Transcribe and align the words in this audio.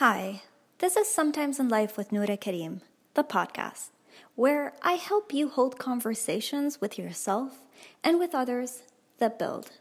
Hi, 0.00 0.40
this 0.78 0.96
is 0.96 1.08
Sometimes 1.08 1.60
in 1.60 1.68
Life 1.68 1.98
with 1.98 2.10
Noura 2.10 2.38
Karim, 2.38 2.80
the 3.12 3.22
podcast, 3.22 3.90
where 4.34 4.72
I 4.80 4.94
help 4.94 5.34
you 5.34 5.50
hold 5.50 5.78
conversations 5.78 6.80
with 6.80 6.98
yourself 6.98 7.60
and 8.02 8.18
with 8.18 8.34
others 8.34 8.82
that 9.18 9.38
build. 9.38 9.72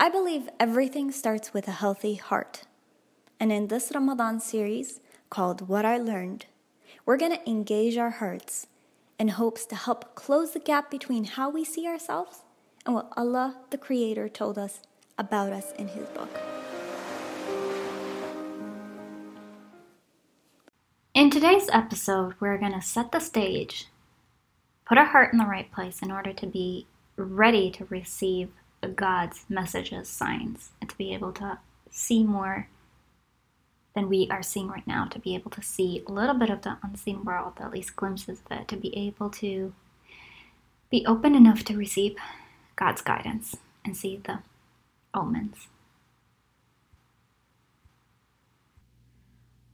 I 0.00 0.08
believe 0.08 0.48
everything 0.58 1.12
starts 1.12 1.52
with 1.52 1.68
a 1.68 1.82
healthy 1.82 2.14
heart. 2.14 2.62
And 3.38 3.52
in 3.52 3.66
this 3.66 3.92
Ramadan 3.94 4.40
series 4.40 5.00
called 5.28 5.68
What 5.68 5.84
I 5.84 5.98
Learned, 5.98 6.46
we're 7.04 7.18
going 7.18 7.36
to 7.36 7.50
engage 7.50 7.98
our 7.98 8.22
hearts 8.22 8.68
in 9.18 9.28
hopes 9.28 9.66
to 9.66 9.76
help 9.76 10.14
close 10.14 10.52
the 10.52 10.60
gap 10.60 10.90
between 10.90 11.24
how 11.24 11.50
we 11.50 11.62
see 11.62 11.86
ourselves 11.86 12.38
and 12.86 12.94
what 12.94 13.12
Allah, 13.18 13.58
the 13.68 13.76
Creator, 13.76 14.30
told 14.30 14.56
us 14.56 14.80
about 15.18 15.52
us 15.52 15.72
in 15.72 15.88
His 15.88 16.06
book. 16.08 16.59
In 21.20 21.28
today's 21.28 21.68
episode, 21.70 22.32
we're 22.40 22.56
going 22.56 22.72
to 22.72 22.80
set 22.80 23.12
the 23.12 23.20
stage, 23.20 23.88
put 24.86 24.96
our 24.96 25.04
heart 25.04 25.34
in 25.34 25.38
the 25.38 25.44
right 25.44 25.70
place 25.70 26.00
in 26.00 26.10
order 26.10 26.32
to 26.32 26.46
be 26.46 26.86
ready 27.14 27.70
to 27.72 27.84
receive 27.90 28.48
God's 28.94 29.44
messages, 29.46 30.08
signs, 30.08 30.70
and 30.80 30.88
to 30.88 30.96
be 30.96 31.12
able 31.12 31.32
to 31.32 31.58
see 31.90 32.24
more 32.24 32.68
than 33.94 34.08
we 34.08 34.28
are 34.30 34.42
seeing 34.42 34.68
right 34.68 34.86
now, 34.86 35.04
to 35.08 35.18
be 35.18 35.34
able 35.34 35.50
to 35.50 35.62
see 35.62 36.02
a 36.08 36.10
little 36.10 36.32
bit 36.34 36.48
of 36.48 36.62
the 36.62 36.78
unseen 36.82 37.22
world, 37.22 37.52
at 37.60 37.70
least 37.70 37.96
glimpses 37.96 38.40
of 38.50 38.58
it, 38.58 38.68
to 38.68 38.76
be 38.78 38.96
able 38.96 39.28
to 39.28 39.74
be 40.90 41.04
open 41.04 41.34
enough 41.34 41.64
to 41.64 41.76
receive 41.76 42.16
God's 42.76 43.02
guidance 43.02 43.58
and 43.84 43.94
see 43.94 44.22
the 44.24 44.38
omens. 45.12 45.68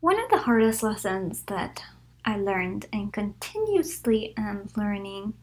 One 0.06 0.20
of 0.20 0.30
the 0.30 0.38
hardest 0.38 0.84
lessons 0.84 1.42
that 1.48 1.82
I 2.24 2.36
learned 2.36 2.86
and 2.92 3.12
continuously 3.12 4.34
am 4.36 4.68
learning 4.76 5.34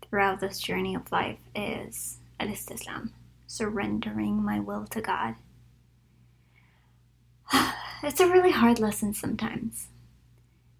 throughout 0.00 0.40
this 0.40 0.58
journey 0.58 0.94
of 0.94 1.12
life 1.12 1.40
is 1.54 2.16
al-istislam, 2.40 3.10
surrendering 3.46 4.42
my 4.42 4.58
will 4.58 4.86
to 4.86 5.02
God. 5.02 5.34
It's 8.02 8.18
a 8.18 8.26
really 8.26 8.52
hard 8.52 8.78
lesson 8.78 9.12
sometimes. 9.12 9.88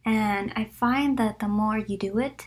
And 0.02 0.50
I 0.56 0.64
find 0.64 1.18
that 1.18 1.38
the 1.38 1.48
more 1.48 1.76
you 1.76 1.98
do 1.98 2.18
it, 2.18 2.46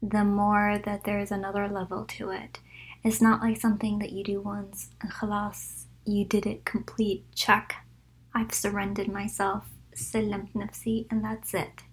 the 0.00 0.24
more 0.24 0.80
that 0.86 1.04
there's 1.04 1.32
another 1.32 1.68
level 1.68 2.06
to 2.16 2.30
it. 2.30 2.60
It's 3.02 3.20
not 3.20 3.42
like 3.42 3.60
something 3.60 3.98
that 3.98 4.12
you 4.12 4.24
do 4.24 4.40
once 4.40 4.88
and 5.02 5.12
khalas, 5.12 5.84
you 6.06 6.24
did 6.24 6.46
it 6.46 6.64
complete, 6.64 7.26
check. 7.34 7.84
I've 8.32 8.54
surrendered 8.54 9.08
myself 9.08 9.64
سلمت 9.93 10.57
نفسي 10.57 11.07
and 11.11 11.23
that's 11.23 11.53
it. 11.53 11.83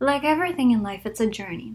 Like 0.00 0.24
everything 0.24 0.70
in 0.70 0.82
life, 0.82 1.02
it's 1.04 1.20
a 1.20 1.26
journey. 1.26 1.74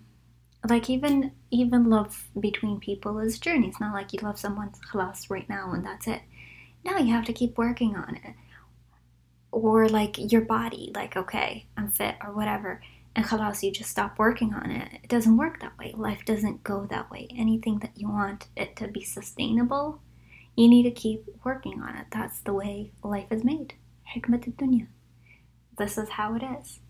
Like 0.67 0.89
even 0.89 1.31
even 1.51 1.89
love 1.89 2.27
between 2.39 2.79
people 2.79 3.19
is 3.19 3.37
a 3.37 3.39
journey. 3.39 3.67
It's 3.67 3.79
not 3.79 3.93
like 3.93 4.13
you 4.13 4.19
love 4.21 4.39
someone 4.39 4.71
class 4.91 5.29
right 5.29 5.49
now 5.49 5.73
and 5.73 5.85
that's 5.85 6.07
it. 6.07 6.21
No, 6.85 6.97
you 6.97 7.13
have 7.13 7.25
to 7.25 7.33
keep 7.33 7.57
working 7.57 7.95
on 7.95 8.15
it. 8.15 8.35
Or 9.51 9.87
like 9.89 10.31
your 10.31 10.41
body, 10.41 10.91
like 10.95 11.17
okay, 11.17 11.67
I'm 11.77 11.89
fit 11.89 12.15
or 12.23 12.31
whatever. 12.33 12.81
And 13.15 13.25
khalas, 13.25 13.61
you 13.61 13.71
just 13.71 13.91
stop 13.91 14.17
working 14.17 14.53
on 14.53 14.71
it. 14.71 14.89
It 15.03 15.09
doesn't 15.09 15.37
work 15.37 15.59
that 15.61 15.77
way. 15.77 15.93
Life 15.95 16.25
doesn't 16.25 16.63
go 16.63 16.87
that 16.87 17.11
way. 17.11 17.27
Anything 17.37 17.79
that 17.79 17.95
you 17.95 18.09
want 18.09 18.47
it 18.55 18.75
to 18.77 18.87
be 18.87 19.03
sustainable, 19.03 20.01
you 20.55 20.67
need 20.67 20.83
to 20.83 20.91
keep 20.91 21.25
working 21.43 21.81
on 21.81 21.95
it. 21.95 22.07
That's 22.11 22.39
the 22.41 22.53
way 22.53 22.91
life 23.03 23.31
is 23.31 23.43
made. 23.43 23.75
Hikmat 24.14 24.56
dunya. 24.56 24.86
This 25.76 25.98
is 25.98 26.10
how 26.10 26.34
it 26.34 26.42
is. 26.42 26.80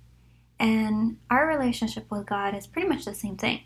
And 0.58 1.18
our 1.30 1.46
relationship 1.46 2.10
with 2.10 2.26
God 2.26 2.54
is 2.54 2.66
pretty 2.66 2.88
much 2.88 3.04
the 3.04 3.14
same 3.14 3.36
thing. 3.36 3.62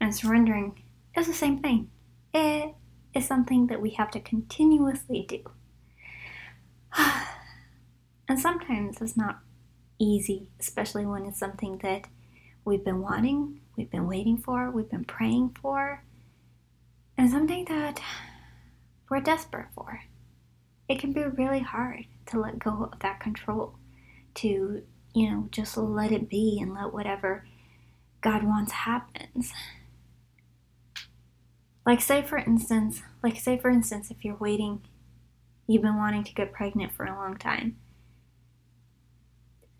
And 0.00 0.14
surrendering 0.14 0.82
is 1.16 1.26
the 1.26 1.34
same 1.34 1.58
thing. 1.58 1.90
It 2.34 2.74
is 3.14 3.26
something 3.26 3.66
that 3.68 3.80
we 3.80 3.90
have 3.90 4.10
to 4.12 4.20
continuously 4.20 5.24
do. 5.28 5.50
and 8.28 8.40
sometimes 8.40 9.00
it's 9.00 9.16
not 9.16 9.40
easy, 9.98 10.48
especially 10.58 11.06
when 11.06 11.26
it's 11.26 11.38
something 11.38 11.78
that 11.78 12.06
we've 12.64 12.84
been 12.84 13.00
wanting, 13.00 13.60
we've 13.76 13.90
been 13.90 14.08
waiting 14.08 14.38
for, 14.38 14.70
we've 14.70 14.90
been 14.90 15.04
praying 15.04 15.56
for, 15.60 16.02
and 17.16 17.30
something 17.30 17.64
that 17.66 18.00
we're 19.08 19.20
desperate 19.20 19.68
for. 19.74 20.00
It 20.88 20.98
can 20.98 21.12
be 21.12 21.24
really 21.24 21.60
hard 21.60 22.06
to 22.26 22.40
let 22.40 22.58
go 22.58 22.90
of 22.92 22.98
that 23.00 23.20
control, 23.20 23.74
to, 24.36 24.82
you 25.14 25.30
know, 25.30 25.48
just 25.50 25.76
let 25.76 26.12
it 26.12 26.28
be 26.28 26.58
and 26.60 26.74
let 26.74 26.92
whatever 26.92 27.46
God 28.20 28.44
wants 28.44 28.72
happens. 28.72 29.52
Like, 31.84 32.00
say 32.00 32.22
for 32.22 32.38
instance, 32.38 33.02
like, 33.22 33.38
say 33.38 33.58
for 33.58 33.70
instance, 33.70 34.10
if 34.10 34.24
you're 34.24 34.36
waiting, 34.36 34.82
you've 35.66 35.82
been 35.82 35.96
wanting 35.96 36.24
to 36.24 36.34
get 36.34 36.52
pregnant 36.52 36.92
for 36.92 37.06
a 37.06 37.14
long 37.14 37.36
time. 37.36 37.76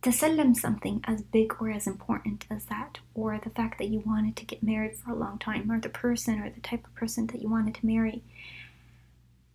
To 0.02 0.10
sell 0.10 0.54
something 0.54 1.00
as 1.04 1.22
big 1.22 1.54
or 1.60 1.70
as 1.70 1.86
important 1.86 2.46
as 2.50 2.64
that, 2.64 2.98
or 3.14 3.38
the 3.40 3.50
fact 3.50 3.78
that 3.78 3.88
you 3.88 4.02
wanted 4.04 4.34
to 4.36 4.44
get 4.44 4.62
married 4.62 4.96
for 4.96 5.12
a 5.12 5.16
long 5.16 5.38
time, 5.38 5.70
or 5.70 5.78
the 5.78 5.88
person 5.88 6.40
or 6.40 6.50
the 6.50 6.60
type 6.60 6.84
of 6.84 6.94
person 6.96 7.28
that 7.28 7.40
you 7.40 7.48
wanted 7.48 7.76
to 7.76 7.86
marry, 7.86 8.24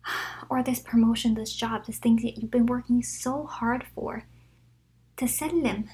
or 0.48 0.62
this 0.62 0.80
promotion, 0.80 1.34
this 1.34 1.52
job, 1.52 1.86
this 1.86 1.98
thing 1.98 2.16
that 2.16 2.38
you've 2.38 2.50
been 2.50 2.66
working 2.66 3.02
so 3.02 3.46
hard 3.46 3.84
for, 3.94 4.24
to 5.16 5.24
sallim, 5.26 5.88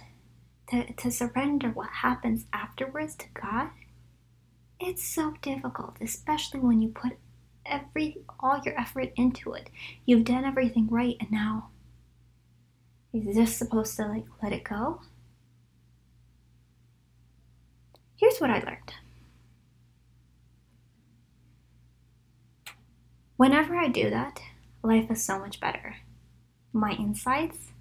to, 0.71 0.93
to 0.95 1.11
surrender 1.11 1.69
what 1.69 1.89
happens 1.89 2.47
afterwards 2.53 3.15
to 3.17 3.27
God, 3.35 3.71
it's 4.81 5.07
so 5.07 5.35
difficult, 5.41 5.97
especially 6.01 6.61
when 6.61 6.83
you 6.83 6.89
put 6.89 7.13
every 7.67 8.19
all 8.41 8.61
your 8.65 8.79
effort 8.79 9.13
into 9.17 9.53
it. 9.53 9.71
You've 10.05 10.25
done 10.25 10.45
everything 10.45 10.89
right 10.89 11.17
and 11.21 11.31
now 11.31 11.71
you're 13.13 13.33
just 13.33 13.59
supposed 13.59 13.97
to 13.97 14.07
like 14.07 14.27
let 14.43 14.53
it 14.53 14.65
go. 14.65 15.01
Here's 18.17 18.39
what 18.39 18.51
I 18.51 18.59
learned. 18.59 18.93
Whenever 23.37 23.77
I 23.77 23.89
do 23.89 24.11
that, 24.11 24.41
life 24.83 25.11
is 25.11 25.25
so 25.25 25.41
much 25.41 25.59
better. 25.59 25.97
My 26.73 26.93
insights 26.93 27.73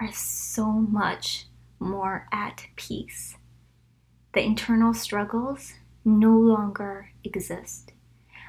are 0.00 0.10
so 0.12 0.66
much 0.66 1.46
more 1.78 2.26
at 2.32 2.66
peace. 2.74 3.36
The 4.34 4.42
internal 4.42 4.92
struggles 4.92 5.74
no 6.04 6.36
longer 6.36 7.10
exist. 7.22 7.92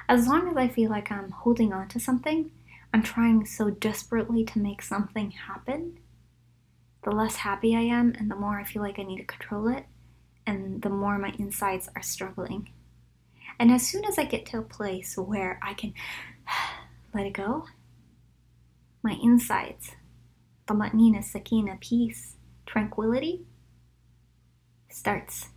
As 0.09 0.27
long 0.27 0.49
as 0.49 0.57
I 0.57 0.67
feel 0.67 0.89
like 0.89 1.11
I'm 1.11 1.29
holding 1.29 1.73
on 1.73 1.87
to 1.89 1.99
something, 1.99 2.51
I'm 2.91 3.03
trying 3.03 3.45
so 3.45 3.69
desperately 3.69 4.43
to 4.45 4.59
make 4.59 4.81
something 4.81 5.31
happen, 5.31 5.99
the 7.03 7.11
less 7.11 7.37
happy 7.37 7.75
I 7.75 7.81
am 7.81 8.15
and 8.17 8.29
the 8.31 8.35
more 8.35 8.59
I 8.59 8.63
feel 8.63 8.81
like 8.81 8.97
I 8.97 9.03
need 9.03 9.17
to 9.17 9.23
control 9.23 9.67
it, 9.67 9.85
and 10.45 10.81
the 10.81 10.89
more 10.89 11.19
my 11.19 11.33
insides 11.37 11.87
are 11.95 12.01
struggling. 12.01 12.69
And 13.61 13.71
as 13.71 13.87
soon 13.87 14.05
as 14.05 14.17
I 14.17 14.23
get 14.23 14.47
to 14.47 14.57
a 14.57 14.63
place 14.63 15.15
where 15.15 15.59
I 15.61 15.75
can 15.75 15.93
let 17.13 17.27
it 17.27 17.33
go, 17.33 17.67
my 19.03 19.15
insides, 19.21 19.91
tamatnina, 20.65 21.23
sakina, 21.23 21.77
peace, 21.79 22.37
tranquility, 22.65 23.45
starts 24.89 25.49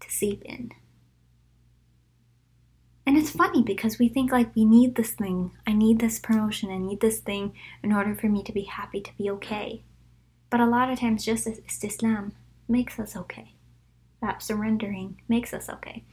to 0.00 0.10
seep 0.10 0.42
in. 0.42 0.72
And 3.06 3.16
it's 3.16 3.30
funny 3.30 3.62
because 3.62 4.00
we 4.00 4.08
think 4.08 4.32
like 4.32 4.52
we 4.56 4.64
need 4.64 4.96
this 4.96 5.12
thing. 5.12 5.52
I 5.68 5.72
need 5.74 6.00
this 6.00 6.18
promotion. 6.18 6.72
I 6.72 6.78
need 6.78 7.00
this 7.00 7.20
thing 7.20 7.54
in 7.84 7.92
order 7.92 8.16
for 8.16 8.26
me 8.26 8.42
to 8.42 8.52
be 8.52 8.62
happy, 8.62 9.00
to 9.00 9.16
be 9.16 9.30
okay. 9.30 9.84
But 10.50 10.58
a 10.58 10.66
lot 10.66 10.90
of 10.90 10.98
times, 10.98 11.24
just 11.24 11.46
as 11.46 11.60
Islam 11.84 12.32
makes 12.66 12.98
us 12.98 13.16
okay 13.16 13.54
that 14.20 14.42
surrendering 14.42 15.20
makes 15.28 15.52
us 15.52 15.68
okay. 15.68 16.04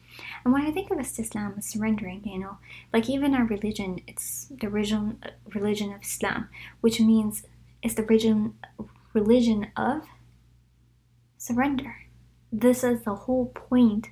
And 0.44 0.54
when 0.54 0.66
I 0.66 0.72
think 0.72 0.92
of 0.92 1.00
Islam 1.00 1.56
as 1.58 1.66
surrendering, 1.66 2.22
you 2.26 2.40
know, 2.40 2.58
like 2.94 3.10
even 3.10 3.34
our 3.34 3.46
religion, 3.46 4.00
it's 4.08 4.48
the 4.50 4.70
religion, 4.70 5.24
religion 5.54 5.94
of 5.94 6.02
Islam, 6.02 6.50
which 6.82 7.00
means 7.00 7.44
it's 7.84 7.96
the 7.96 8.04
religion, 8.04 8.54
religion 9.14 9.68
of 9.76 10.04
surrender. 11.38 11.96
This 12.52 12.84
is 12.84 13.04
the 13.04 13.16
whole 13.16 13.48
point 13.48 14.10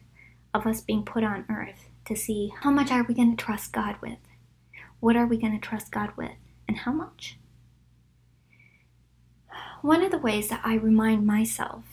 of 0.54 0.66
us 0.66 0.82
being 0.82 1.04
put 1.04 1.24
on 1.24 1.46
earth 1.50 1.90
to 2.06 2.16
see 2.16 2.54
how 2.62 2.72
much 2.72 2.92
are 2.92 3.04
we 3.04 3.14
going 3.14 3.36
to 3.36 3.44
trust 3.44 3.74
God 3.74 3.98
with? 4.02 4.20
What 5.00 5.16
are 5.16 5.26
we 5.26 5.38
going 5.38 5.60
to 5.60 5.68
trust 5.68 5.92
God 5.92 6.12
with? 6.16 6.32
And 6.68 6.78
how 6.78 6.92
much? 6.92 7.38
One 9.82 10.04
of 10.04 10.12
the 10.12 10.18
ways 10.18 10.50
that 10.50 10.62
I 10.64 10.76
remind 10.76 11.28
myself 11.28 11.84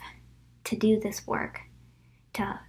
to 0.64 0.76
do 0.76 0.99
this 0.99 1.26
work 1.26 1.61
to, 2.35 2.61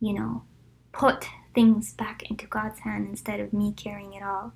you 0.00 0.12
know, 0.12 0.42
put 0.92 1.28
things 1.54 1.92
back 1.94 2.22
into 2.30 2.46
God's 2.46 2.80
hand 2.80 3.08
instead 3.08 3.40
of 3.40 3.52
me 3.52 3.72
carrying 3.72 4.14
it 4.14 4.22
all. 4.22 4.52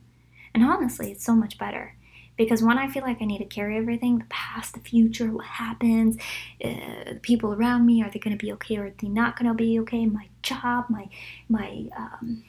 And 0.54 0.64
honestly, 0.64 1.10
it's 1.12 1.24
so 1.24 1.34
much 1.34 1.58
better 1.58 1.96
Because 2.36 2.62
when 2.62 2.76
I 2.78 2.88
feel 2.88 3.02
like 3.02 3.22
I 3.22 3.24
need 3.24 3.38
to 3.38 3.44
carry 3.46 3.76
everything, 3.78 4.18
the 4.18 4.24
past, 4.28 4.74
the 4.74 4.80
future, 4.80 5.30
what 5.32 5.46
happens, 5.46 6.16
uh, 6.62 7.14
people 7.22 7.52
around 7.54 7.86
me, 7.86 8.02
are 8.02 8.10
they 8.10 8.18
going 8.18 8.36
to 8.36 8.44
be 8.44 8.52
okay 8.52 8.76
or 8.76 8.86
are 8.86 8.92
they 8.98 9.08
not 9.08 9.38
going 9.38 9.48
to 9.48 9.54
be 9.54 9.78
okay? 9.80 10.04
My 10.06 10.28
job, 10.42 10.86
my, 10.90 11.08
my, 11.48 11.88
um, 11.96 12.44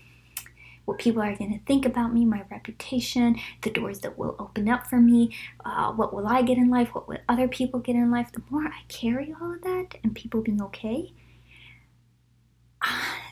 what 0.86 1.00
people 1.00 1.22
are 1.22 1.36
going 1.36 1.52
to 1.58 1.66
think 1.66 1.86
about 1.86 2.14
me, 2.14 2.26
my 2.26 2.44
reputation, 2.50 3.38
the 3.62 3.70
doors 3.70 4.00
that 4.00 4.18
will 4.18 4.36
open 4.40 4.70
up 4.70 4.88
for 4.88 4.98
me, 5.00 5.36
uh, 5.66 5.92
what 5.94 6.14
will 6.14 6.28
I 6.28 6.42
get 6.42 6.58
in 6.58 6.70
life, 6.70 6.94
what 6.94 7.08
will 7.08 7.18
other 7.28 7.48
people 7.48 7.80
get 7.80 7.96
in 7.96 8.10
life. 8.12 8.32
The 8.32 8.42
more 8.50 8.64
I 8.66 8.82
carry 8.90 9.34
all 9.42 9.54
of 9.54 9.62
that 9.64 9.98
and 10.04 10.16
people 10.16 10.42
being 10.42 10.62
okay, 10.64 11.14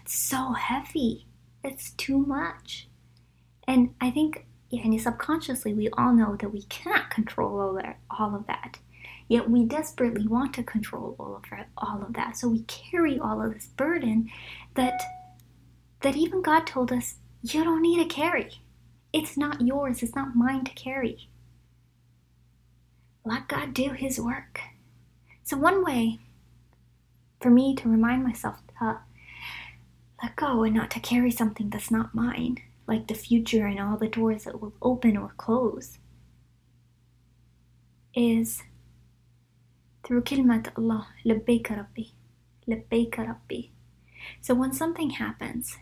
it's 0.05 0.13
so 0.13 0.53
heavy. 0.53 1.25
It's 1.63 1.89
too 1.91 2.19
much. 2.19 2.87
And 3.67 3.95
I 3.99 4.11
think 4.11 4.45
and 4.71 5.01
subconsciously 5.01 5.73
we 5.73 5.89
all 5.97 6.13
know 6.13 6.35
that 6.35 6.51
we 6.51 6.63
cannot 6.63 7.09
control 7.09 7.59
all, 7.59 7.81
all 8.11 8.35
of 8.35 8.45
that. 8.45 8.77
Yet 9.27 9.49
we 9.49 9.65
desperately 9.65 10.27
want 10.27 10.53
to 10.55 10.63
control 10.63 11.15
all 11.17 11.35
of 11.35 11.45
all 11.77 12.03
of 12.03 12.13
that. 12.13 12.37
So 12.37 12.49
we 12.49 12.63
carry 12.63 13.17
all 13.17 13.41
of 13.43 13.53
this 13.53 13.65
burden 13.65 14.29
that 14.75 15.01
that 16.01 16.15
even 16.15 16.43
God 16.43 16.67
told 16.67 16.91
us 16.91 17.15
you 17.41 17.63
don't 17.63 17.81
need 17.81 17.97
to 17.97 18.13
carry. 18.13 18.61
It's 19.11 19.35
not 19.35 19.61
yours, 19.61 20.03
it's 20.03 20.15
not 20.15 20.35
mine 20.35 20.65
to 20.65 20.73
carry. 20.73 21.29
Let 23.23 23.47
God 23.47 23.73
do 23.73 23.91
his 23.91 24.19
work. 24.19 24.59
So 25.43 25.57
one 25.57 25.83
way 25.83 26.19
for 27.41 27.49
me 27.49 27.75
to 27.77 27.89
remind 27.89 28.23
myself 28.23 28.57
to 28.67 28.73
let 30.21 30.35
go 30.35 30.63
and 30.63 30.75
not 30.75 30.91
to 30.91 30.99
carry 30.99 31.31
something 31.31 31.69
that's 31.69 31.91
not 31.91 32.15
mine 32.15 32.57
like 32.87 33.07
the 33.07 33.13
future 33.13 33.65
and 33.65 33.79
all 33.79 33.97
the 33.97 34.07
doors 34.07 34.43
that 34.43 34.61
will 34.61 34.73
open 34.81 35.17
or 35.17 35.33
close, 35.37 35.97
is 38.13 38.61
through 40.03 40.21
kilmat 40.21 40.71
Allah, 40.77 41.07
labbaik 41.25 41.69
Rabbi, 41.69 42.03
labbaik 42.67 43.17
Rabbi. 43.17 43.69
So 44.41 44.53
when 44.53 44.73
something 44.73 45.11
happens, 45.11 45.77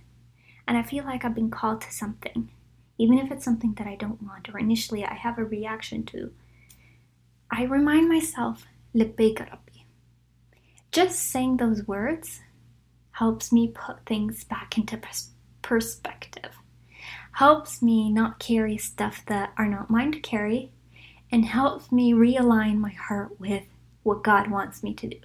and 0.68 0.78
I 0.78 0.84
feel 0.84 1.04
like 1.04 1.26
I've 1.26 1.36
been 1.36 1.52
called 1.52 1.82
to 1.82 1.92
something, 1.92 2.50
even 2.98 3.20
if 3.20 3.32
it's 3.32 3.44
something 3.46 3.74
that 3.76 3.88
I 3.88 3.96
don't 3.96 4.24
want 4.24 4.50
or 4.50 4.58
initially 4.58 5.04
I 5.04 5.14
have 5.14 5.38
a 5.38 5.44
reaction 5.44 6.06
to, 6.08 6.32
I 7.52 7.64
remind 7.64 8.10
myself, 8.10 8.66
labbaik 8.96 9.40
Rabbi. 9.40 9.84
Just 10.92 11.20
saying 11.20 11.58
those 11.58 11.88
words 11.88 12.42
helps 13.14 13.52
me 13.52 13.70
put 13.70 14.06
things 14.06 14.44
back 14.44 14.78
into 14.78 14.98
pers- 14.98 15.32
perspective 15.62 16.52
helps 17.34 17.82
me 17.82 18.12
not 18.12 18.40
carry 18.40 18.78
stuff 18.78 19.24
that 19.26 19.52
are 19.58 19.68
not 19.68 19.90
mine 19.90 20.12
to 20.12 20.20
carry, 20.20 20.72
and 21.32 21.46
helps 21.46 21.92
me 21.92 22.14
realign 22.14 22.78
my 22.78 22.92
heart 22.92 23.40
with 23.40 23.64
what 24.04 24.24
God 24.24 24.52
wants 24.52 24.84
me 24.84 24.94
to 24.94 25.08
do, 25.08 25.20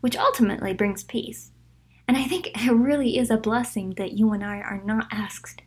which 0.00 0.16
ultimately 0.16 0.74
brings 0.74 1.04
peace. 1.04 1.50
And 2.06 2.16
I 2.16 2.24
think 2.24 2.48
it 2.48 2.70
really 2.70 3.16
is 3.16 3.30
a 3.30 3.38
blessing 3.38 3.94
that 3.96 4.12
you 4.12 4.32
and 4.32 4.44
I 4.44 4.58
are 4.58 4.82
not 4.84 5.06
asked 5.10 5.62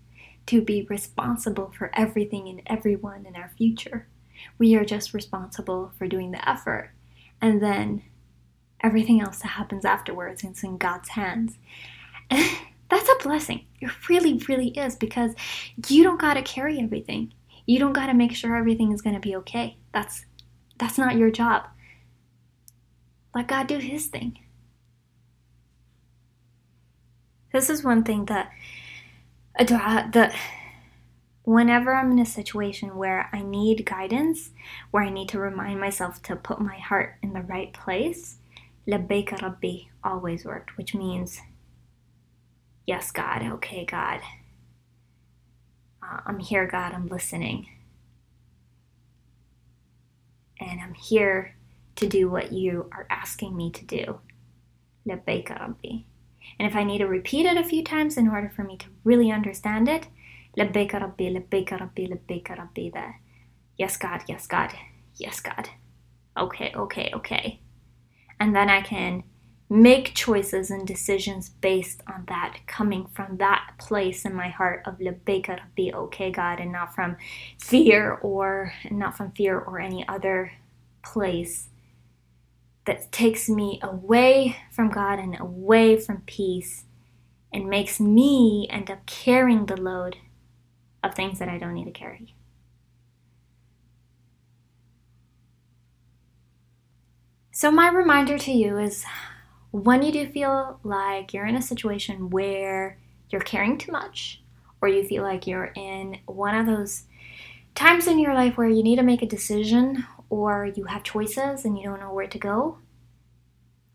to 0.48 0.62
be 0.62 0.84
responsible 0.84 1.74
for 1.76 1.90
everything 1.94 2.48
and 2.48 2.62
everyone 2.68 3.26
in 3.26 3.36
our 3.36 3.52
future. 3.58 4.08
We 4.60 4.76
are 4.76 4.86
just 4.86 5.16
responsible 5.16 5.92
for 5.98 6.08
doing 6.08 6.30
the 6.30 6.48
effort. 6.48 6.92
And 7.42 7.64
then 7.64 8.04
everything 8.82 9.22
else 9.22 9.40
that 9.40 9.50
happens 9.50 9.86
afterwards 9.86 10.44
is 10.44 10.64
in 10.64 10.78
God's 10.78 11.10
hands. 11.10 11.58
That's 12.30 13.10
a 13.10 13.24
blessing. 13.24 13.66
It 13.82 14.10
really, 14.10 14.42
really 14.48 14.70
is 14.70 14.96
because 14.96 15.34
you 15.88 16.04
don't 16.04 16.20
got 16.20 16.36
to 16.36 16.42
carry 16.42 16.80
everything. 16.80 17.34
You 17.66 17.80
don't 17.80 17.94
got 17.94 18.08
to 18.08 18.14
make 18.14 18.34
sure 18.34 18.56
everything 18.56 18.92
is 18.92 19.02
going 19.02 19.16
to 19.16 19.20
be 19.20 19.36
okay. 19.38 19.78
That's 19.92 20.26
that's 20.78 20.98
not 20.98 21.16
your 21.16 21.32
job. 21.32 21.68
Let 23.34 23.48
God 23.48 23.68
do 23.68 23.78
his 23.78 24.08
thing. 24.08 24.38
This 27.52 27.70
is 27.70 27.84
one 27.84 28.04
thing 28.04 28.26
that 28.26 28.52
that 29.58 30.36
whenever 31.44 31.96
I'm 31.96 32.12
in 32.12 32.20
a 32.20 32.26
situation 32.26 32.98
where 32.98 33.30
I 33.32 33.42
need 33.42 33.86
guidance, 33.86 34.50
where 34.92 35.04
I 35.04 35.10
need 35.10 35.30
to 35.30 35.40
remind 35.40 35.80
myself 35.80 36.22
to 36.24 36.36
put 36.36 36.60
my 36.60 36.78
heart 36.78 37.16
in 37.22 37.34
the 37.34 37.42
right 37.42 37.72
place, 37.72 38.38
labbaika 38.88 39.42
rabbi 39.42 39.88
always 40.04 40.46
worked, 40.46 40.78
which 40.78 40.94
means, 40.94 41.40
yes, 42.86 43.12
God, 43.12 43.44
okay, 43.44 43.86
God. 43.86 44.22
Uh, 46.04 46.22
I'm 46.26 46.40
here, 46.40 46.68
God, 46.68 46.94
I'm 46.94 47.08
listening. 47.08 47.68
And 50.60 50.80
I'm 50.80 50.94
here 50.94 51.56
to 51.98 52.08
do 52.08 52.30
what 52.30 52.52
you 52.52 52.90
are 52.92 53.08
asking 53.10 53.56
me 53.56 53.72
to 53.72 53.86
do. 53.86 54.20
Labbaika 55.08 55.60
rabbi. 55.60 56.04
And 56.60 56.68
if 56.70 56.76
I 56.76 56.84
need 56.84 57.00
to 57.00 57.08
repeat 57.08 57.46
it 57.46 57.58
a 57.58 57.64
few 57.64 57.84
times 57.84 58.18
in 58.18 58.28
order 58.28 58.52
for 58.56 58.64
me 58.64 58.78
to 58.78 58.88
really 59.04 59.32
understand 59.32 59.90
it, 59.90 60.08
labbaika 60.58 61.02
rabbi, 61.02 61.26
labbaika 61.34 61.80
rabbi, 61.80 62.08
labbaika 62.08 62.58
rabbi, 62.58 62.90
the 62.94 63.14
yes, 63.78 63.98
God, 63.98 64.22
yes, 64.28 64.48
God, 64.48 64.74
yes, 65.16 65.40
God. 65.40 65.70
Okay, 66.38 66.72
okay, 66.76 67.12
okay. 67.16 67.60
And 68.40 68.56
then 68.56 68.70
I 68.70 68.82
can 68.82 69.24
make 69.70 70.14
choices 70.14 70.70
and 70.70 70.86
decisions 70.86 71.50
based 71.50 72.02
on 72.08 72.26
that, 72.28 72.60
coming 72.68 73.08
from 73.08 73.38
that 73.38 73.72
place 73.80 74.26
in 74.26 74.36
my 74.36 74.50
heart 74.50 74.84
of 74.86 75.00
lebeka 75.00 75.60
be 75.76 75.94
okay, 75.94 76.32
God, 76.32 76.60
and 76.60 76.72
not 76.72 76.94
from 76.94 77.18
fear 77.60 78.12
or 78.12 78.74
not 78.92 79.18
from 79.18 79.32
fear 79.32 79.58
or 79.58 79.80
any 79.80 80.08
other 80.08 80.52
place 81.04 81.70
that 82.86 83.12
takes 83.12 83.50
me 83.50 83.80
away 83.82 84.56
from 84.72 84.90
God 84.90 85.18
and 85.18 85.40
away 85.40 86.00
from 86.00 86.22
peace 86.28 86.86
and 87.52 87.68
makes 87.68 88.00
me 88.00 88.68
end 88.70 88.92
up 88.92 89.06
carrying 89.08 89.66
the 89.66 89.80
load 89.80 90.18
of 91.04 91.16
things 91.16 91.40
that 91.40 91.50
I 91.50 91.58
don't 91.58 91.74
need 91.74 91.86
to 91.86 91.92
carry. 91.92 92.36
So, 97.58 97.72
my 97.72 97.88
reminder 97.88 98.38
to 98.38 98.52
you 98.52 98.78
is 98.78 99.06
when 99.72 100.04
you 100.04 100.12
do 100.12 100.28
feel 100.28 100.78
like 100.84 101.34
you're 101.34 101.46
in 101.46 101.56
a 101.56 101.62
situation 101.62 102.30
where 102.30 103.00
you're 103.30 103.40
caring 103.40 103.78
too 103.78 103.94
much, 103.94 104.44
or 104.82 104.90
you 104.90 105.08
feel 105.08 105.24
like 105.24 105.48
you're 105.48 105.72
in 105.74 106.18
one 106.26 106.54
of 106.54 106.66
those 106.66 107.04
times 107.74 108.08
in 108.08 108.20
your 108.20 108.34
life 108.34 108.58
where 108.58 108.68
you 108.68 108.84
need 108.84 108.98
to 108.98 109.04
make 109.04 109.22
a 109.22 109.26
decision 109.26 110.06
or 110.30 110.66
you 110.76 110.84
have 110.84 111.04
choices 111.04 111.64
and 111.64 111.78
you 111.78 111.86
don't 111.86 112.02
know 112.02 112.14
where 112.14 112.28
to 112.28 112.38
go, 112.38 112.80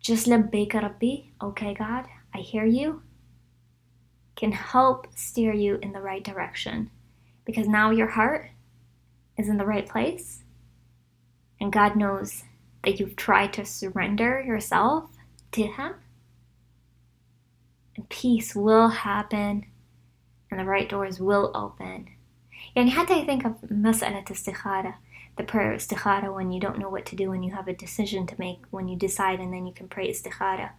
just 0.00 0.26
let 0.26 0.50
Rabbi, 0.50 1.16
okay, 1.42 1.74
God, 1.74 2.06
I 2.32 2.38
hear 2.38 2.64
you, 2.64 3.02
can 4.36 4.52
help 4.52 5.06
steer 5.14 5.52
you 5.52 5.78
in 5.82 5.92
the 5.92 6.00
right 6.00 6.24
direction. 6.24 6.90
Because 7.44 7.68
now 7.68 7.90
your 7.90 8.08
heart 8.08 8.48
is 9.36 9.50
in 9.50 9.58
the 9.58 9.66
right 9.66 9.86
place, 9.86 10.44
and 11.60 11.70
God 11.70 11.94
knows 11.94 12.44
that 12.83 12.99
you've 12.99 13.15
tried 13.15 13.53
to 13.53 13.65
surrender 13.65 14.41
yourself 14.41 15.09
to 15.51 15.63
Him, 15.63 15.95
and 17.95 18.09
peace 18.09 18.55
will 18.55 18.89
happen, 18.89 19.65
and 20.51 20.59
the 20.59 20.65
right 20.65 20.89
doors 20.89 21.19
will 21.19 21.51
open. 21.55 22.07
يعني 22.75 22.91
حتى 22.91 23.21
I 23.21 23.25
think 23.25 23.45
of 23.45 23.53
مسألة 23.69 24.25
استخارة, 24.25 24.95
the 25.37 25.43
prayer 25.43 25.73
استخارة 25.73 26.33
when 26.33 26.51
you 26.51 26.59
don't 26.59 26.77
know 26.77 26.89
what 26.89 27.05
to 27.05 27.15
do 27.15 27.31
and 27.31 27.43
you 27.43 27.51
have 27.53 27.67
a 27.67 27.73
decision 27.73 28.27
to 28.27 28.35
make 28.37 28.59
when 28.71 28.87
you 28.87 28.97
decide 28.97 29.39
and 29.39 29.53
then 29.53 29.65
you 29.65 29.73
can 29.73 29.87
pray 29.87 30.09
استخارة. 30.09 30.71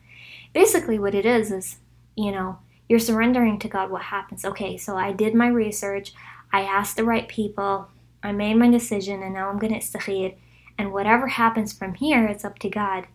Basically 0.53 0.99
what 0.99 1.15
it 1.15 1.25
is 1.25 1.51
is, 1.51 1.77
you 2.17 2.33
know, 2.33 2.59
you're 2.89 2.99
surrendering 2.99 3.59
to 3.59 3.69
God 3.69 3.91
what 3.91 4.03
happens. 4.03 4.45
Okay, 4.45 4.77
so 4.77 4.97
I 4.97 5.13
did 5.13 5.35
my 5.35 5.49
research, 5.49 6.13
I 6.53 6.63
asked 6.63 6.97
the 6.97 7.05
right 7.05 7.29
people, 7.29 7.89
I 8.23 8.33
made 8.33 8.55
my 8.55 8.71
decision 8.71 9.23
and 9.23 9.35
now 9.35 9.49
I'm 9.49 9.59
going 9.59 9.73
to 9.73 9.79
istikhir 9.79 10.35
and 10.82 10.92
whatever 10.92 11.28
happens 11.28 11.72
from 11.72 11.94
here 11.94 12.26
it's 12.26 12.44
up 12.44 12.60
to 12.60 12.70
God 12.70 13.08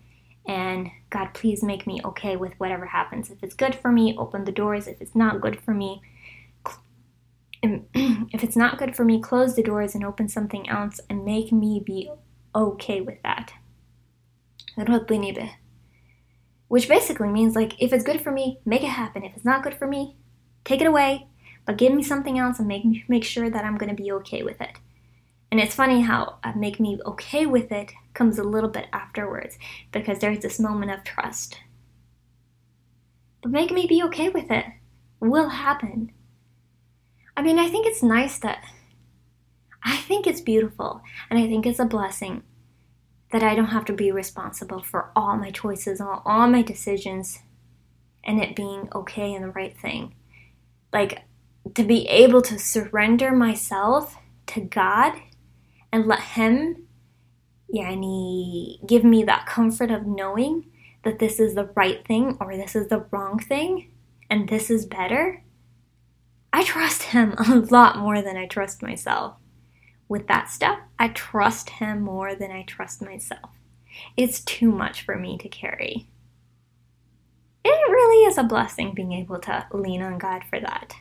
and 0.47 0.91
God, 1.11 1.35
please 1.35 1.63
make 1.63 1.87
me 1.87 2.01
okay 2.05 2.37
with 2.37 2.55
whatever 2.59 2.87
happens. 2.87 3.31
If 3.31 3.43
it's 3.43 3.55
good 3.55 3.75
for 3.75 3.91
me, 3.91 4.17
open 4.17 4.45
the 4.45 4.53
doors. 4.53 4.87
If 4.87 5.01
it's 5.01 5.15
not 5.15 5.41
good 5.41 5.61
for 5.61 5.75
me, 5.75 6.03
if 7.63 8.45
it's 8.45 8.57
not 8.57 8.79
good 8.79 8.95
for 8.95 9.05
me, 9.05 9.21
close 9.21 9.57
the 9.57 9.63
doors 9.63 9.95
and 9.95 10.05
open 10.05 10.29
something 10.29 10.69
else 10.69 11.01
and 11.11 11.25
make 11.25 11.51
me 11.51 11.83
be 11.85 12.09
okay 12.55 13.01
with 13.01 13.21
that. 13.23 13.53
Which 16.69 16.89
basically 16.89 17.29
means 17.29 17.57
like 17.57 17.81
if 17.83 17.93
it's 17.93 18.05
good 18.05 18.21
for 18.21 18.31
me, 18.31 18.61
make 18.65 18.83
it 18.83 18.89
happen. 18.89 19.25
If 19.25 19.35
it's 19.35 19.45
not 19.45 19.65
good 19.65 19.75
for 19.75 19.89
me, 19.89 20.17
take 20.65 20.81
it 20.81 20.87
away, 20.87 21.27
but 21.65 21.77
give 21.77 21.93
me 21.93 22.05
something 22.05 22.39
else 22.39 22.61
and 22.61 22.69
make 22.69 22.85
make 23.09 23.25
sure 23.25 23.51
that 23.51 23.65
I'm 23.65 23.79
going 23.79 23.95
to 23.95 24.01
be 24.01 24.13
okay 24.13 24.45
with 24.45 24.61
it. 24.61 24.79
And 25.51 25.61
it's 25.61 25.75
funny 25.75 26.03
how 26.03 26.39
uh, 26.43 26.53
make 26.57 26.81
me 26.81 26.99
okay 27.07 27.47
with 27.47 27.71
it 27.71 27.93
comes 28.15 28.39
a 28.39 28.45
little 28.45 28.71
bit 28.71 28.87
afterwards 28.93 29.59
because 29.93 30.19
there's 30.19 30.41
this 30.41 30.59
moment 30.59 30.91
of 30.91 31.05
trust. 31.05 31.61
But 33.43 33.53
make 33.53 33.71
me 33.71 33.87
be 33.87 34.03
okay 34.05 34.29
with 34.29 34.51
it 34.51 34.65
will 35.21 35.49
happen. 35.49 36.13
I 37.37 37.43
mean, 37.43 37.59
I 37.59 37.69
think 37.69 37.87
it's 37.87 38.03
nice 38.03 38.39
that 38.41 38.65
I 39.83 39.97
think 39.99 40.27
it's 40.27 40.41
beautiful 40.41 41.01
and 41.31 41.39
I 41.39 41.47
think 41.47 41.65
it's 41.65 41.79
a 41.79 41.85
blessing 41.85 42.43
that 43.31 43.43
I 43.43 43.55
don't 43.55 43.67
have 43.67 43.85
to 43.87 43.93
be 43.93 44.11
responsible 44.11 44.83
for 44.83 45.11
all 45.15 45.37
my 45.37 45.51
choices, 45.51 46.01
all, 46.01 46.23
all 46.25 46.49
my 46.49 46.63
decisions, 46.63 47.39
and 48.25 48.43
it 48.43 48.57
being 48.57 48.89
okay 48.95 49.35
and 49.35 49.45
the 49.45 49.51
right 49.51 49.77
thing. 49.77 50.15
Like 50.93 51.23
to 51.75 51.85
be 51.85 52.07
able 52.09 52.43
to 52.43 52.59
surrender 52.59 53.33
myself 53.33 54.17
to 54.49 54.61
God 54.61 55.15
and 55.93 56.07
let 56.07 56.21
Him 56.21 56.87
yani, 57.73 58.85
give 58.87 59.05
me 59.05 59.25
that 59.25 59.47
comfort 59.47 59.91
of 59.91 60.07
knowing 60.07 60.67
that 61.05 61.19
this 61.19 61.39
is 61.39 61.55
the 61.55 61.71
right 61.75 62.07
thing 62.07 62.37
or 62.41 62.57
this 62.57 62.75
is 62.75 62.89
the 62.89 63.07
wrong 63.11 63.39
thing 63.39 63.91
and 64.31 64.49
this 64.49 64.71
is 64.71 64.87
better. 64.87 65.43
I 66.53 66.65
trust 66.65 67.05
Him 67.05 67.35
a 67.39 67.57
lot 67.57 67.99
more 67.99 68.23
than 68.23 68.37
I 68.37 68.47
trust 68.47 68.83
myself. 68.83 69.37
With 70.09 70.29
that 70.29 70.49
stuff, 70.49 70.79
I 70.99 71.09
trust 71.09 71.71
Him 71.71 72.03
more 72.03 72.35
than 72.35 72.51
I 72.51 72.63
trust 72.63 73.03
myself. 73.03 73.51
It's 74.17 74.41
too 74.41 74.71
much 74.71 75.03
for 75.03 75.17
me 75.17 75.39
to 75.39 75.49
carry. 75.49 76.07
It 77.65 77.91
really 77.91 78.27
is 78.27 78.39
a 78.39 78.45
blessing 78.45 78.95
being 78.95 79.13
able 79.13 79.41
to 79.41 79.67
lean 79.73 80.03
on 80.03 80.19
God 80.19 80.43
for 80.49 80.61
that. 80.61 80.95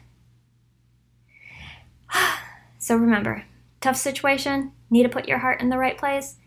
so 2.80 2.96
remember, 2.96 3.46
tough 3.86 3.96
situation, 3.98 4.72
need 4.90 5.04
to 5.04 5.10
put 5.10 5.28
your 5.28 5.38
heart 5.38 5.62
in 5.62 5.70
the 5.70 5.78
right 5.78 5.98
place. 5.98 6.38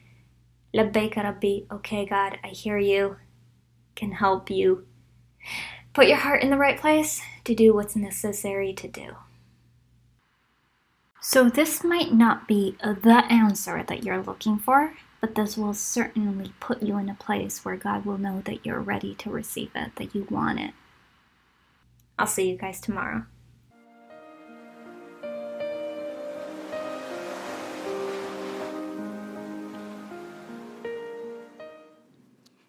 Labbaik 0.75 1.14
Rabbi, 1.14 1.61
okay, 1.73 2.04
God, 2.04 2.37
I 2.42 2.49
hear 2.49 2.78
you, 2.78 3.16
can 3.95 4.11
help 4.12 4.50
you. 4.50 4.87
Put 5.92 6.09
your 6.09 6.16
heart 6.18 6.42
in 6.42 6.50
the 6.50 6.57
right 6.57 6.78
place 6.78 7.21
to 7.45 7.54
do 7.54 7.73
what's 7.73 7.95
necessary 7.95 8.73
to 8.75 8.88
do. 8.88 9.16
So, 11.21 11.49
this 11.49 11.85
might 11.85 12.12
not 12.12 12.49
be 12.49 12.76
the 12.83 13.25
answer 13.30 13.85
that 13.85 14.02
you're 14.02 14.23
looking 14.23 14.59
for, 14.59 14.95
but 15.21 15.37
this 15.37 15.57
will 15.57 15.75
certainly 15.75 16.52
put 16.59 16.83
you 16.83 16.99
in 16.99 17.09
a 17.09 17.14
place 17.14 17.64
where 17.64 17.76
God 17.76 18.04
will 18.04 18.18
know 18.18 18.42
that 18.47 18.66
you're 18.66 18.80
ready 18.80 19.14
to 19.16 19.30
receive 19.30 19.71
it, 19.76 19.95
that 19.97 20.12
you 20.14 20.26
want 20.28 20.59
it. 20.59 20.75
I'll 22.18 22.26
see 22.26 22.50
you 22.50 22.57
guys 22.57 22.80
tomorrow. 22.80 23.26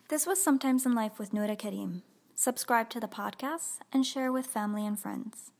This 0.09 0.25
was 0.25 0.41
Sometimes 0.41 0.87
in 0.87 0.95
Life 0.95 1.19
with 1.19 1.33
Noura 1.33 1.55
Karim. 1.55 2.01
Subscribe 2.33 2.89
to 2.89 2.99
the 2.99 3.07
podcast 3.07 3.77
and 3.93 4.03
share 4.03 4.31
with 4.31 4.47
family 4.47 4.83
and 4.83 4.97
friends. 4.97 5.51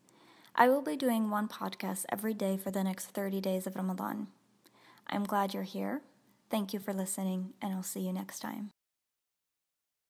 I 0.55 0.67
will 0.69 0.81
be 0.81 0.97
doing 0.97 1.29
one 1.29 1.47
podcast 1.47 2.05
every 2.11 2.33
day 2.33 2.57
for 2.57 2.71
the 2.71 2.83
next 2.83 3.11
30 3.11 3.41
days 3.41 3.67
of 3.67 3.75
Ramadan. 3.75 4.25
I'm 5.05 5.25
glad 5.25 5.53
you're 5.53 5.61
here. 5.61 6.01
Thank 6.49 6.73
you 6.73 6.79
for 6.79 6.93
listening, 6.93 7.53
and 7.61 7.75
I'll 7.75 7.83
see 7.83 7.99
you 7.99 8.11
next 8.11 8.39
time. 8.39 8.71